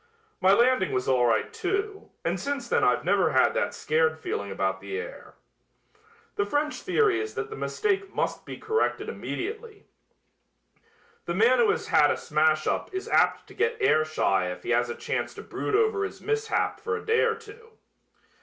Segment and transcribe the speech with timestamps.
[0.41, 4.49] My landing was all right, too, and since then I've never had that scared feeling
[4.49, 5.35] about the air."
[6.37, 9.85] The French theory is that the mistake must be corrected immediately.
[11.25, 14.63] The man who has had a smash up is apt to get air shy if
[14.63, 17.69] he has a chance to brood over his mishap for a day or two.